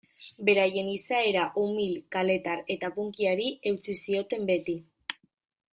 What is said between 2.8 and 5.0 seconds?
punkyari eutsi zioten beti.